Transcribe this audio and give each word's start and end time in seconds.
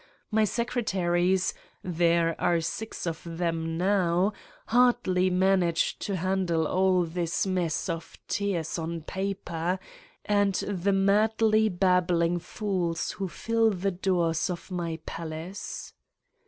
My 0.31 0.45
secre 0.45 0.83
taries 0.83 1.53
there 1.83 2.35
are 2.41 2.59
six 2.59 3.05
of 3.05 3.21
them 3.23 3.77
now 3.77 4.33
hardly 4.65 5.29
man 5.29 5.61
age 5.61 5.99
to 5.99 6.15
handle 6.15 6.65
all 6.67 7.03
this 7.03 7.45
mess 7.45 7.87
of 7.87 8.17
tears 8.27 8.79
on 8.79 9.01
paper, 9.01 9.77
and 10.25 10.55
the 10.55 10.91
madly 10.91 11.69
babbling 11.69 12.39
fools 12.39 13.11
who 13.11 13.27
fill 13.27 13.69
the 13.69 13.91
doors 13.91 14.49
of 14.49 14.71
my 14.71 14.97
palace. 15.05 15.93